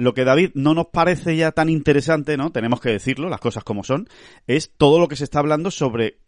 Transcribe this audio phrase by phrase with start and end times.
[0.00, 2.52] lo que David no nos parece ya tan interesante, ¿no?
[2.52, 4.08] Tenemos que decirlo, las cosas como son,
[4.46, 6.20] es todo lo que se está hablando sobre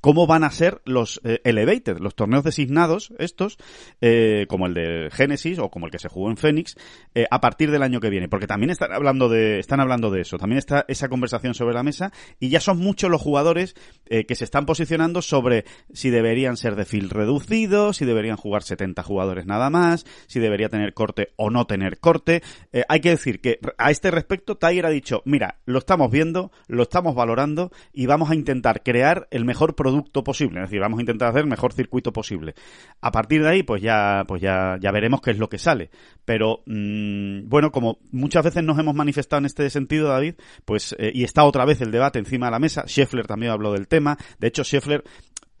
[0.00, 3.58] cómo van a ser los eh, Elevated, los torneos designados, estos,
[4.00, 6.76] eh, como el de Genesis o como el que se jugó en Phoenix,
[7.14, 8.28] eh, a partir del año que viene.
[8.28, 11.82] Porque también están hablando de, están hablando de eso, también está esa conversación sobre la
[11.82, 13.74] mesa y ya son muchos los jugadores
[14.04, 19.02] que se están posicionando sobre si deberían ser de field reducido, si deberían jugar 70
[19.02, 22.42] jugadores nada más, si debería tener corte o no tener corte.
[22.88, 26.82] hay que decir que a este respecto Tiger ha dicho, mira, lo estamos viendo, lo
[26.82, 30.60] estamos valorando y vamos a intentar crear el mejor producto posible.
[30.60, 32.54] Es decir, vamos a intentar hacer el mejor circuito posible.
[33.02, 35.90] A partir de ahí, pues ya, pues ya, ya veremos qué es lo que sale.
[36.24, 41.12] Pero, mmm, bueno, como muchas veces nos hemos manifestado en este sentido, David, pues, eh,
[41.14, 42.84] y está otra vez el debate encima de la mesa.
[42.86, 44.16] Scheffler también habló del tema.
[44.38, 45.04] De hecho, Scheffler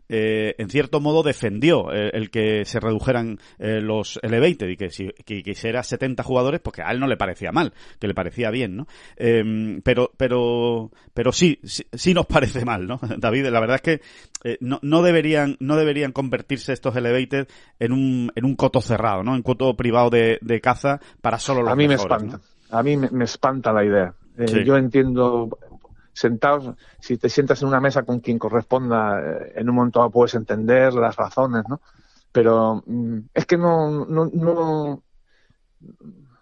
[0.08, 4.90] eh, en cierto modo defendió eh, el que se redujeran eh, los elevated y que
[4.90, 8.14] si que quisiera 70 jugadores, pues que a él no le parecía mal, que le
[8.14, 8.86] parecía bien, ¿no?
[9.16, 13.00] Em, pero, pero, pero sí, sí, nos parece mal, ¿no?
[13.18, 14.00] David, la verdad es que
[14.44, 19.22] eh, no, no deberían, no deberían convertirse estos elevated en un, en un coto cerrado,
[19.22, 19.34] ¿no?
[19.34, 22.40] En coto privado de, de caza para solo los A mí me espanta.
[22.70, 24.14] A mí me, me, espanta la idea.
[24.46, 24.64] Sí.
[24.64, 25.56] Yo entiendo
[26.14, 30.34] sentados, si te sientas en una mesa con quien corresponda, eh, en un momento puedes
[30.34, 31.80] entender las razones, ¿no?
[32.32, 35.02] Pero mm, es que no, no, no,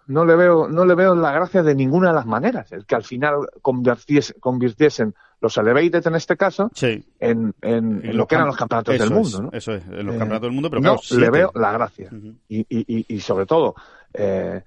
[0.07, 2.71] no le veo, no le veo la gracia de ninguna de las maneras.
[2.71, 7.03] El que al final convirtiesen, convirtiesen los elevated en este caso sí.
[7.19, 9.49] en, en, en, lo que eran los campeonatos del mundo, ¿no?
[9.51, 12.09] Eso es, en los eh, campeonatos del mundo, pero no claro, le veo la gracia.
[12.11, 12.35] Uh -huh.
[12.47, 13.75] y, y, y, sobre todo,
[14.13, 14.63] eh,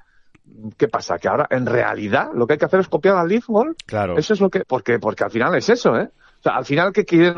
[0.76, 1.18] ¿qué pasa?
[1.18, 3.76] Que ahora, en realidad, lo que hay que hacer es copiar al Leaf Ball.
[3.86, 4.16] Claro.
[4.16, 6.10] Eso es lo que, porque, porque al final es eso, ¿eh?
[6.40, 7.34] O sea, al final, ¿qué quieren,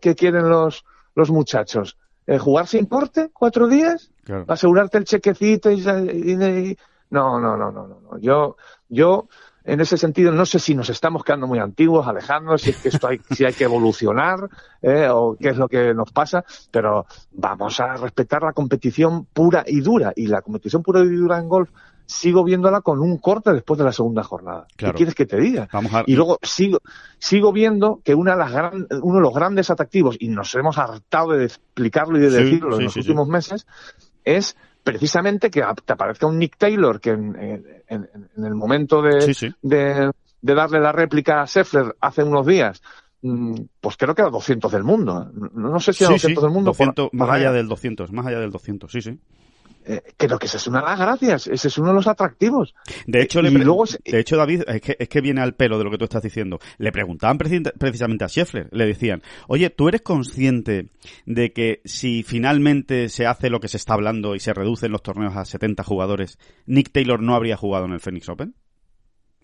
[0.00, 1.96] qué quieren los, los muchachos?
[2.26, 4.10] ¿Eh, ¿Jugar sin corte cuatro días?
[4.24, 4.44] Claro.
[4.48, 6.78] ¿Asegurarte el chequecito y, y, y,
[7.10, 8.18] no, no, no, no, no.
[8.18, 8.56] Yo,
[8.88, 9.28] yo,
[9.64, 12.88] en ese sentido, no sé si nos estamos quedando muy antiguos, Alejandro, si es que
[12.88, 14.48] esto hay, si hay que evolucionar,
[14.82, 19.64] eh, o qué es lo que nos pasa, pero vamos a respetar la competición pura
[19.66, 20.12] y dura.
[20.14, 21.70] Y la competición pura y dura en golf
[22.10, 24.66] sigo viéndola con un corte después de la segunda jornada.
[24.76, 24.94] Claro.
[24.94, 25.68] ¿Qué quieres que te diga?
[25.70, 26.04] Vamos a...
[26.06, 26.78] Y luego sigo,
[27.18, 30.78] sigo viendo que una de las gran, uno de los grandes atractivos, y nos hemos
[30.78, 33.66] hartado de explicarlo y de Sí, decirlo sí, en los sí, últimos meses,
[34.24, 37.36] es precisamente que te aparezca un Nick Taylor que en,
[37.88, 42.80] en, en el momento de, de, de darle la réplica a Scheffler hace unos días,
[43.20, 45.30] mm, pues creo que a 200 del mundo.
[45.34, 46.70] No, no sé si a Sí, 200 sí, del mundo.
[46.70, 47.52] 200, por- más por allá.
[47.52, 49.18] del 200, más allá del 200, sí, sí.
[49.86, 52.74] Eh, creo que esa es una de las gracias, ese es uno de los atractivos.
[53.06, 55.40] De hecho, le Y pre- luego se- de hecho, David, es que, es que viene
[55.40, 56.58] al pelo de lo que tú estás diciendo.
[56.76, 60.90] Le preguntaban preci- precisamente a Scheffler, le decían, oye, ¿tú eres consciente
[61.24, 65.02] de que si finalmente se hace lo que se está hablando y se reducen los
[65.02, 68.54] torneos a 70 jugadores, Nick Taylor no habría jugado en el Phoenix Open?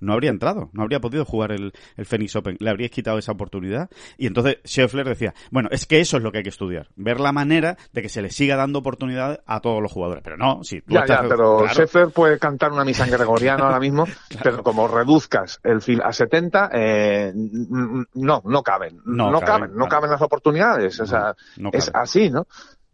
[0.01, 3.33] No habría entrado, no habría podido jugar el, el Phoenix Open, le habríais quitado esa
[3.33, 3.89] oportunidad.
[4.19, 7.21] Y entonces Scheffler decía, bueno, es que eso es lo que hay que estudiar, ver
[7.21, 10.23] la manera de que se le siga dando oportunidad a todos los jugadores.
[10.25, 11.73] Pero no, si tú Ya, estás- ya, pero claro.
[11.75, 14.05] Scheffler puede cantar una misa en gregoriano ahora mismo,
[14.43, 19.01] pero como reduzcas el fil a 70, eh, no, no caben.
[19.05, 20.99] No No, caben, caben, no caben las oportunidades.
[21.01, 22.47] O sea, no es así, ¿no?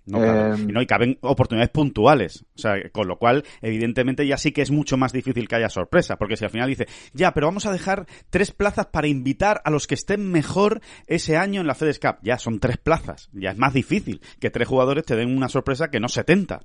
[0.07, 0.25] No.
[0.25, 2.45] Eh, y no, y caben oportunidades puntuales.
[2.55, 5.69] O sea, con lo cual, evidentemente, ya sí que es mucho más difícil que haya
[5.69, 6.17] sorpresa.
[6.17, 9.71] Porque si al final dice, ya, pero vamos a dejar tres plazas para invitar a
[9.71, 12.17] los que estén mejor ese año en la FedEx Cup.
[12.23, 13.29] Ya, son tres plazas.
[13.33, 16.61] Ya es más difícil que tres jugadores te den una sorpresa que no 70.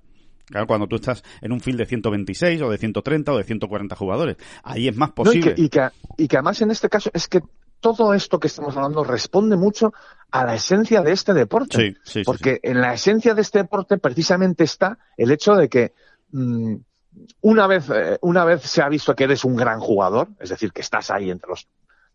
[0.46, 3.96] Claro, cuando tú estás en un field de 126 o de 130 o de 140
[3.96, 4.38] jugadores.
[4.63, 5.56] Ahí es más no, y, posible.
[5.56, 7.41] que, y, que, y que además en este caso es que
[7.94, 9.94] todo esto que estamos hablando responde mucho
[10.31, 11.78] a la esencia de este deporte.
[11.78, 15.69] Sí, sí, sí, Porque en la esencia de este deporte precisamente está el hecho de
[15.69, 15.94] que
[16.31, 16.78] mm,
[17.41, 20.72] una vez eh, una vez se ha visto que eres un gran jugador, es decir,
[20.73, 21.68] que estás ahí entre los,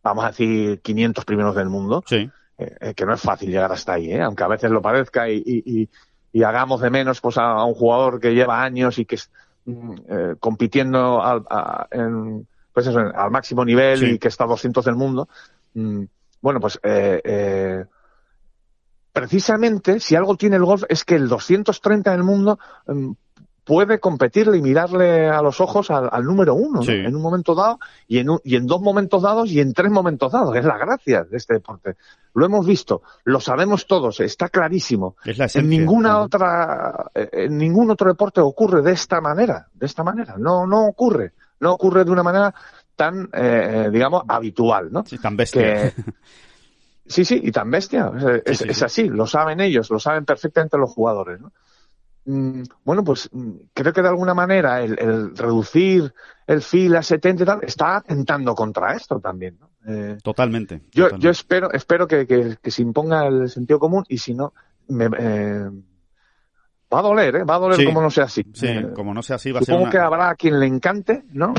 [0.02, 3.92] vamos a decir, 500 primeros del mundo, eh, eh, que no es fácil llegar hasta
[3.92, 5.88] ahí, aunque a veces lo parezca y, y, y,
[6.32, 9.30] y hagamos de menos pues, a, a, un jugador que lleva años y que es
[9.66, 14.06] mm, compitiendo al, a, en, pues eso, al máximo nivel Sí.
[14.06, 15.28] y que está a 200 del mundo.
[15.74, 16.04] Mm,
[16.42, 17.84] bueno, pues eh, eh,
[19.12, 23.10] precisamente si algo tiene el golf es que el 230 del mundo mm,
[23.64, 27.78] puede competirle y mirarle a los ojos al, al número uno en un momento dado
[28.08, 30.56] y en, un- y en dos momentos dados y en tres momentos dados.
[30.56, 31.96] Es la gracia de este deporte.
[32.34, 35.16] Lo hemos visto, lo sabemos todos, está clarísimo.
[35.24, 39.86] es la En ninguna otra, eh, en ningún otro deporte ocurre de esta manera, de
[39.86, 40.36] esta manera.
[40.38, 42.54] No, no ocurre, no ocurre de una manera
[43.00, 45.06] tan, eh, eh, digamos, habitual, ¿no?
[45.06, 45.62] Sí, tan bestia.
[45.62, 45.92] Que,
[47.06, 48.12] sí, sí, y tan bestia.
[48.14, 48.84] Es, es- sí, es sí.
[48.84, 51.50] así, lo saben ellos, lo saben perfectamente los jugadores, ¿no?
[52.26, 56.12] mm, bueno, pues mm, creo que de alguna manera el, reducir
[56.46, 59.58] el fil a 70 y tal está atentando contra esto también.
[59.58, 59.70] ¿no?
[59.86, 60.82] Eh, totalmente.
[60.92, 64.52] Yo, yo espero, espero que, que, se imponga el sentido común y si no,
[64.88, 65.70] me, eh,
[66.92, 67.44] va a doler, ¿eh?
[67.44, 68.44] va a doler como no sea así.
[68.52, 71.24] Sí, como no sea así va a ser Supongo que habrá a quien le encante,
[71.32, 71.54] ¿no?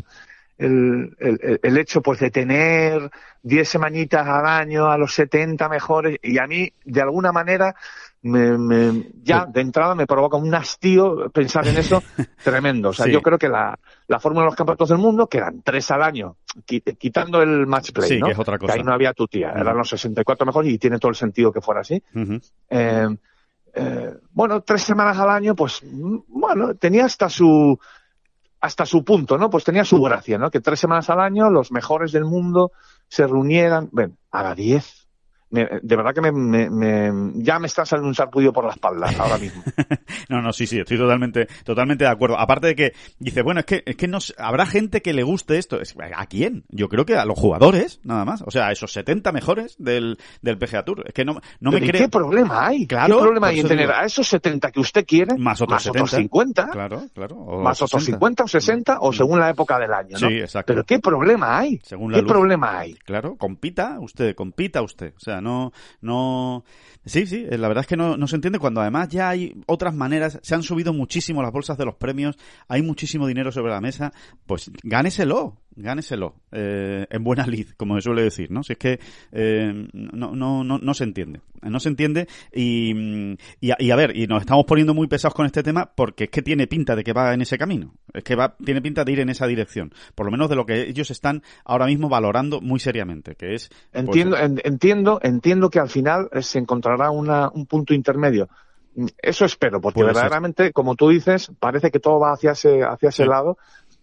[0.62, 3.10] El, el, el, hecho pues de tener
[3.42, 7.76] 10 semanitas al año a los 70 mejores y a mí de alguna manera
[8.22, 12.04] me, me, ya de entrada me provoca un hastío pensar en eso
[12.44, 12.90] tremendo.
[12.90, 13.78] O sea, yo creo que la,
[14.08, 17.92] la fórmula de los campeonatos del mundo, que eran tres al año, quitando el match
[17.92, 18.28] play, ¿no?
[18.28, 18.74] que es otra cosa.
[18.74, 21.52] Que ahí no había tu tía, eran los 64 mejores y tiene todo el sentido
[21.52, 22.02] que fuera así.
[22.70, 23.08] eh,
[23.74, 27.80] eh, bueno, tres semanas al año, pues, mm, bueno, tenía hasta su,
[28.62, 29.50] hasta su punto, ¿no?
[29.50, 30.52] Pues tenía su gracia, ¿no?
[30.52, 32.72] Que tres semanas al año los mejores del mundo
[33.08, 35.02] se reunieran, ven, a las 10
[35.52, 39.38] me, de verdad que me, me, ya me está saliendo un por la espalda ahora
[39.38, 39.64] mismo.
[40.30, 42.40] no, no, sí, sí, estoy totalmente, totalmente de acuerdo.
[42.40, 45.58] Aparte de que dice, bueno, es que, es que no, habrá gente que le guste
[45.58, 45.80] esto.
[46.16, 46.64] ¿A quién?
[46.70, 48.42] Yo creo que a los jugadores, nada más.
[48.46, 51.04] O sea, a esos 70 mejores del, del PGA Tour.
[51.06, 52.04] Es que no, no me creo.
[52.04, 52.88] ¿Qué problema hay?
[52.88, 53.18] Claro.
[53.18, 55.38] ¿Qué problema hay en tener a esos 70 que usted quiere?
[55.38, 56.70] Más otros, más 50.
[56.70, 57.36] Claro, claro.
[57.62, 59.14] Más otros 50 o 60 o mm.
[59.14, 60.30] según la época del año, ¿no?
[60.30, 60.74] Sí, exacto.
[60.74, 61.80] Pero ¿qué problema hay?
[61.84, 62.32] Según la ¿Qué luz?
[62.32, 62.94] problema hay?
[62.94, 65.14] Claro, compita usted, compita usted.
[65.18, 66.64] O sea, no, no,
[67.06, 69.94] sí, sí, la verdad es que no, no se entiende cuando además ya hay otras
[69.94, 73.82] maneras, se han subido muchísimo las bolsas de los premios, hay muchísimo dinero sobre la
[73.82, 74.14] mesa,
[74.46, 78.64] pues gáneselo, gáneselo eh, en buena lid, como se suele decir, ¿no?
[78.64, 79.00] Si es que
[79.32, 84.28] eh, no, no, no, no se entiende, no se entiende y, y, a, ver, y
[84.28, 87.14] nos estamos poniendo muy pesados con este tema porque es que tiene pinta de que
[87.14, 90.26] va en ese camino, es que va, tiene pinta de ir en esa dirección, por
[90.26, 93.70] lo menos de lo que ellos están ahora mismo valorando muy seriamente, que es...
[93.92, 98.50] Pues, entiendo, entiendo, entiendo que al final se encontrará una, un punto intermedio.
[99.22, 103.26] Eso espero, porque verdaderamente, como tú dices, parece que todo va hacia ese, hacia ese
[103.26, 103.58] lado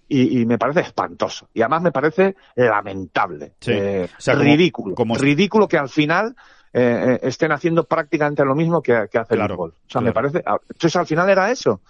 [0.09, 1.49] y, me parece espantoso.
[1.53, 3.53] Y además me parece lamentable.
[3.67, 4.95] Eh, ridículo.
[5.17, 6.35] Ridículo que al final
[6.73, 9.75] eh, eh, estén haciendo prácticamente lo mismo que, hace el fútbol.
[9.87, 10.43] O sea, me parece.
[10.45, 11.81] Ah, entonces al final era eso.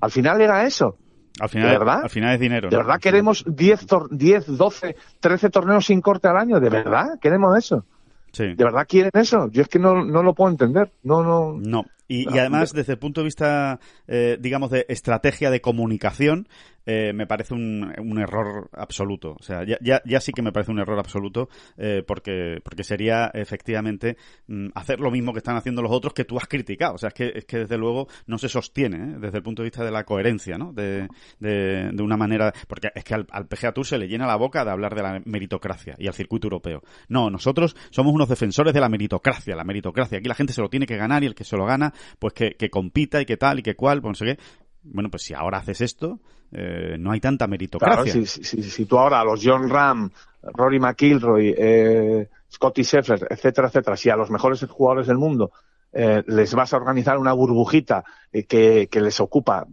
[0.00, 0.96] Al final era eso.
[1.38, 2.00] Al final, ¿De verdad?
[2.02, 2.68] Al final es dinero.
[2.70, 6.60] ¿De verdad queremos 10, 10, 12, 13 torneos sin corte al año?
[6.60, 7.84] ¿De verdad queremos eso?
[8.32, 8.54] Sí.
[8.54, 9.48] ¿De verdad quieren eso?
[9.50, 10.92] Yo es que no, no lo puedo entender.
[11.02, 11.58] No, no.
[11.58, 11.84] No.
[12.08, 16.48] Y, y además, desde el punto de vista, eh, digamos, de estrategia de comunicación,
[16.86, 19.36] eh, me parece un, un, error absoluto.
[19.38, 22.84] O sea, ya, ya, ya, sí que me parece un error absoluto eh, porque, porque
[22.84, 24.16] sería efectivamente
[24.46, 26.94] mm, hacer lo mismo que están haciendo los otros que tú has criticado.
[26.94, 29.16] O sea, es que, es que desde luego no se sostiene ¿eh?
[29.18, 30.72] desde el punto de vista de la coherencia, ¿no?
[30.72, 31.08] De,
[31.40, 32.52] de, de una manera...
[32.68, 35.02] Porque es que al, al, PGA Tour se le llena la boca de hablar de
[35.02, 36.82] la meritocracia y al circuito europeo.
[37.08, 40.18] No, nosotros somos unos defensores de la meritocracia, la meritocracia.
[40.18, 42.32] Aquí la gente se lo tiene que ganar y el que se lo gana, pues
[42.32, 44.42] que, que compita y que tal y que cual, pues no sé qué.
[44.86, 46.20] Bueno, pues si ahora haces esto,
[46.52, 48.12] eh, no hay tanta meritocracia.
[48.12, 50.10] Claro, si, si, si, tú ahora a los John Ram,
[50.42, 55.50] Rory McIlroy, eh, Scotty Scheffler, etcétera, etcétera, si a los mejores jugadores del mundo
[55.92, 59.66] eh, les vas a organizar una burbujita eh, que, que, les ocupa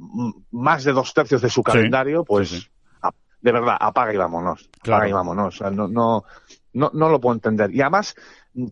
[0.52, 2.70] más de dos tercios de su calendario, pues
[3.44, 4.70] de verdad, apaga y vámonos.
[4.82, 5.56] Apaga y vámonos.
[5.56, 6.24] O sea, no, no,
[6.74, 7.74] no, no lo puedo entender.
[7.74, 8.16] Y además,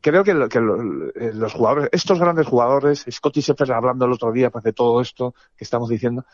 [0.02, 4.50] creo que, que eh, los jugadores, estos grandes jugadores, Scotty Scheffler hablando el otro día
[4.50, 6.26] pues, de todo esto que estamos diciendo,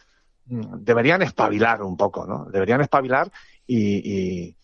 [0.46, 2.46] mm, deberían espabilar un poco, ¿no?
[2.46, 3.32] Deberían espabilar
[3.66, 4.56] y,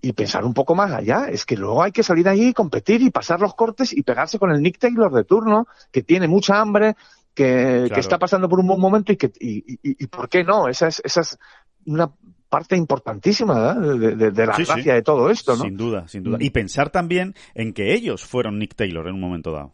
[0.00, 1.26] y, pensar un poco más allá.
[1.28, 4.38] Es que luego hay que salir ahí y competir y pasar los cortes y pegarse
[4.38, 6.96] con el Nick Taylor de turno, que tiene mucha hambre,
[7.34, 10.66] que, que está pasando por un buen momento y que, y, y, ¿por qué no?
[10.66, 11.38] Esa es, esa es
[11.86, 12.10] una
[12.48, 15.64] parte importantísima de, de, la gracia de todo esto, ¿no?
[15.64, 16.38] Sin duda, sin duda.
[16.38, 16.42] Mm.
[16.42, 19.72] Y pensar también en que ellos fueron Nick Taylor en un momento dado.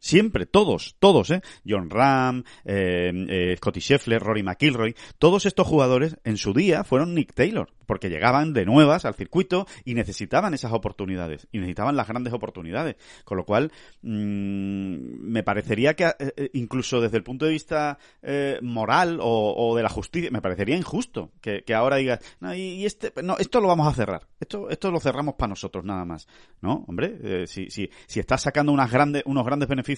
[0.00, 1.42] Siempre, todos, todos, ¿eh?
[1.66, 7.14] John Ram, eh, eh, Scotty Scheffler, Rory McIlroy, todos estos jugadores en su día fueron
[7.14, 12.08] Nick Taylor, porque llegaban de nuevas al circuito y necesitaban esas oportunidades, y necesitaban las
[12.08, 12.96] grandes oportunidades.
[13.24, 13.70] Con lo cual,
[14.02, 19.76] mmm, me parecería que, eh, incluso desde el punto de vista eh, moral o, o,
[19.76, 23.60] de la justicia, me parecería injusto que, que ahora digas, no, y, este, no, esto
[23.60, 26.26] lo vamos a cerrar, esto, esto lo cerramos para nosotros nada más.
[26.62, 29.89] No, hombre, eh, si, si, si estás sacando unas grandes, unos grandes beneficios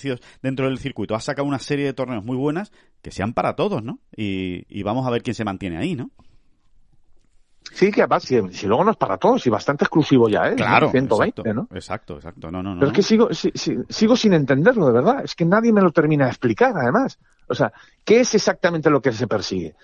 [0.43, 2.73] dentro del circuito, ha sacado una serie de torneos muy buenas
[3.03, 3.99] que sean para todos, ¿no?
[4.17, 6.11] Y, vamos a ver quién se mantiene ahí, ¿no?
[7.73, 10.57] Sí, que además, si, luego no es para todos, y bastante exclusivo ya, ¿eh?
[10.57, 10.91] Claro.
[10.91, 11.69] 120, exacto, ¿no?
[11.75, 12.51] Exacto, exacto.
[12.51, 12.81] No, no, no.
[12.81, 15.25] Pero es que sigo, sigo sin entenderlo, de verdad.
[15.25, 17.19] Es que nadie me lo termina de explicar, además.
[17.49, 17.73] O sea,
[18.05, 19.75] ¿qué es exactamente lo que se persigue?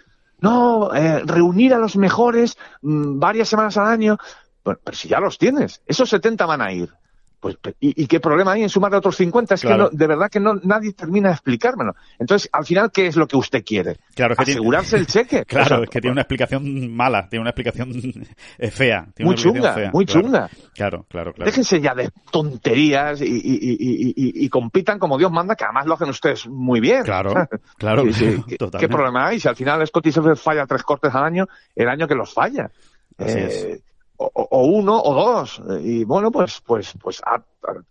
[0.40, 4.18] No, eh, reunir a los mejores mmm, varias semanas al año.
[4.62, 6.92] Pero, pero si ya los tienes, esos 70 van a ir.
[7.40, 9.54] Pues, ¿y, qué problema hay en sumar otros 50?
[9.54, 11.94] Es que de verdad que no, nadie termina de explicármelo.
[12.18, 13.96] Entonces, al final, ¿qué es lo que usted quiere?
[14.14, 15.44] Claro, Asegurarse el cheque.
[15.58, 17.92] Claro, es que tiene una explicación mala, tiene una explicación
[18.70, 19.06] fea.
[19.20, 20.48] muy chunga, muy chunga.
[20.74, 21.50] Claro, claro, claro.
[21.50, 26.80] Déjense ya de tonterías y, compitan como Dios manda, que además lo hacen ustedes muy
[26.80, 27.02] bien.
[27.04, 27.32] Claro,
[27.78, 28.04] claro.
[28.04, 29.40] ¿Qué, problema hay?
[29.40, 32.70] Si al final Scotty falla tres cortes al año, el año que los falla.
[33.18, 33.80] Eh,
[34.18, 35.62] o, uno o dos.
[35.82, 37.22] Y bueno, pues, pues, pues,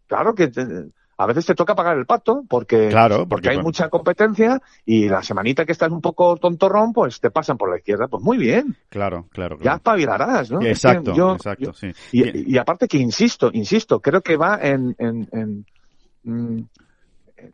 [0.07, 0.51] claro que
[1.19, 5.23] a veces te toca pagar el pato porque, claro, porque, hay mucha competencia y la
[5.23, 8.07] semanita que estás un poco tontorrón, pues te pasan por la izquierda.
[8.07, 8.75] Pues muy bien.
[8.89, 9.57] Claro, claro.
[9.61, 10.61] Ya espabilarás, ¿no?
[10.61, 11.91] Exacto, exacto, sí.
[12.11, 15.65] Y, aparte que insisto, insisto, creo que va en, en, en
[16.23, 16.65] mm,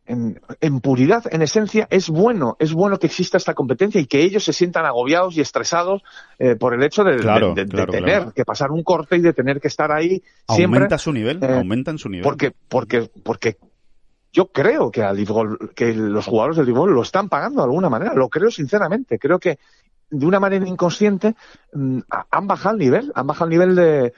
[0.06, 4.44] en, puridad, en esencia, es bueno, es bueno que exista esta competencia y que ellos
[4.44, 6.04] se sientan agobiados y estresados
[6.40, 9.92] eh, por el hecho de, tener que pasar un corte y de tener que estar
[9.92, 10.78] ahí siempre.
[10.78, 12.24] Aumenta su nivel, eh, aumentan su nivel.
[12.24, 13.58] Porque, porque, porque
[14.32, 15.18] yo creo que, al
[15.76, 19.20] que los jugadores del Ligol lo están pagando de alguna manera, lo creo sinceramente.
[19.20, 19.60] Creo que
[20.14, 21.36] de una manera inconsciente
[21.74, 24.14] mm, han bajado el nivel, han bajado el nivel de,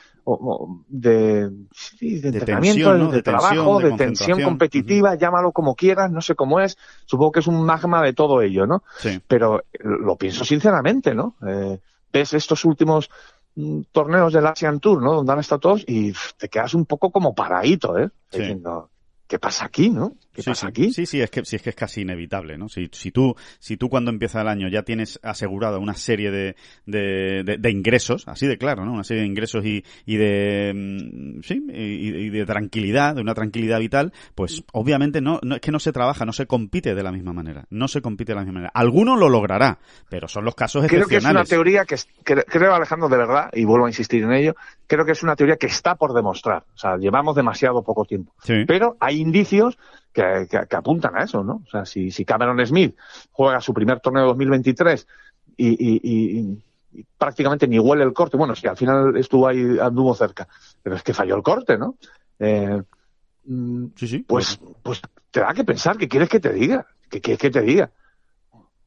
[0.90, 6.78] de, de, entrenamiento, de, trabajo, de, tensión competitiva, llámalo como quieras, no sé cómo es,
[7.06, 8.84] supongo que es un magma de todo ello, ¿no?
[8.98, 9.22] Sí.
[9.26, 11.36] Pero lo pienso sinceramente, ¿no?
[11.48, 11.80] Eh,
[12.12, 13.10] ves estos últimos
[13.56, 15.14] mm, torneos del Asian Tour, ¿no?
[15.14, 18.10] Donde han estado todos y te quedas un poco como paradito, ¿eh?
[18.32, 18.90] Diciendo,
[19.28, 20.14] ¿qué pasa aquí, no?
[20.36, 20.92] ¿Qué sí, pasa aquí?
[20.92, 22.68] Sí, sí, es que, sí, es que es casi inevitable, ¿no?
[22.68, 26.58] Si, si tú, si tú cuando empieza el año ya tienes asegurado una serie de,
[26.86, 28.92] de, de, ingresos, así de claro, ¿no?
[28.92, 33.80] Una serie de ingresos y, y de, mm, sí, y, de tranquilidad, de una tranquilidad
[33.80, 37.14] vital, pues obviamente no, no, es que no se trabaja, no se compite de la
[37.14, 38.72] misma manera, no se compite de la misma manera.
[38.74, 41.48] Alguno lo logrará, pero son los casos creo excepcionales.
[41.48, 44.34] Creo que es una teoría que, creo, Alejandro, de verdad, y vuelvo a insistir en
[44.34, 46.66] ello, creo que es una teoría que está por demostrar.
[46.76, 48.34] O sea, llevamos demasiado poco tiempo.
[48.68, 49.78] Pero hay indicios
[50.16, 51.62] que, apuntan a eso, ¿no?
[51.66, 52.96] O sea, si, si Cameron Smith
[53.32, 55.08] juega su primer torneo de 2023
[55.58, 60.16] y, y, y, prácticamente ni huele el corte, bueno, si al final estuvo ahí, anduvo
[60.16, 60.48] cerca,
[60.82, 61.96] pero es que falló el corte, ¿no?
[62.40, 62.82] Eh,
[63.46, 64.20] mm, sí, sí.
[64.20, 66.88] Pues, pues te da que pensar, ¿qué quieres que te diga?
[67.10, 67.92] ¿Qué quieres que te diga?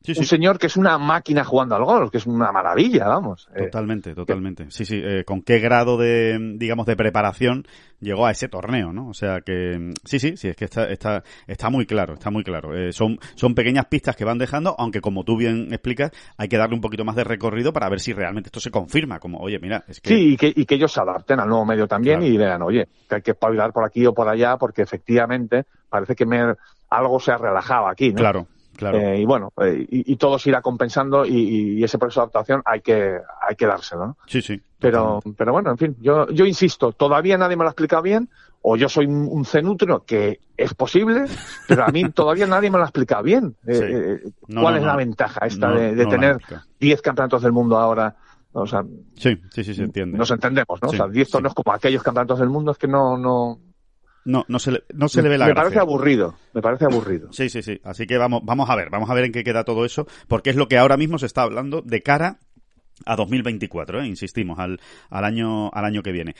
[0.06, 3.48] Un señor que es una máquina jugando al golf, que es una maravilla, vamos.
[3.54, 3.64] Eh.
[3.64, 4.70] Totalmente, totalmente.
[4.70, 5.00] Sí, sí.
[5.02, 7.66] Eh, ¿Con qué grado de, digamos, de preparación
[8.00, 9.08] llegó a ese torneo, no?
[9.08, 12.44] O sea que, sí, sí, sí, es que está, está, está muy claro, está muy
[12.44, 12.76] claro.
[12.76, 16.56] Eh, son, son pequeñas pistas que van dejando, aunque como tú bien explicas, hay que
[16.56, 19.58] darle un poquito más de recorrido para ver si realmente esto se confirma, como, oye,
[19.58, 20.10] mira, es que...
[20.10, 22.88] Sí, y que, y que ellos se adapten al nuevo medio también y vean, oye,
[23.08, 26.54] que hay que espabilar por aquí o por allá, porque efectivamente parece que me,
[26.88, 28.16] algo se ha relajado aquí, ¿no?
[28.16, 28.46] Claro.
[28.80, 32.80] Eh, y bueno, eh, y, todo se irá compensando y, ese proceso de adaptación hay
[32.80, 34.16] que, hay que dárselo, ¿no?
[34.26, 34.60] Sí, sí.
[34.78, 38.28] Pero, pero bueno, en fin, yo, yo insisto, todavía nadie me lo ha explicado bien,
[38.62, 41.24] o yo soy un cenutrio, que es posible,
[41.66, 43.56] pero a mí todavía nadie me lo ha explicado bien.
[43.66, 44.20] Eh,
[44.52, 46.38] ¿Cuál es la ventaja esta de, tener
[46.78, 48.14] 10 campeonatos del mundo ahora?
[48.52, 48.82] O sea,
[49.14, 50.18] sí, sí, sí, se entiende.
[50.18, 50.88] Nos entendemos, ¿no?
[50.88, 53.58] o sea, 10 torneos como aquellos campeonatos del mundo es que no, no,
[54.28, 57.32] no, no se le, no se le ve la Me parece aburrido, me parece aburrido.
[57.32, 57.80] Sí, sí, sí.
[57.82, 60.50] Así que vamos, vamos a ver, vamos a ver en qué queda todo eso, porque
[60.50, 62.38] es lo que ahora mismo se está hablando de cara
[63.06, 64.06] a 2024, ¿eh?
[64.06, 66.34] insistimos, al, al, año, al año que viene.